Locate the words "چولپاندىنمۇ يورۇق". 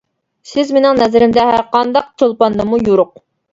2.25-3.25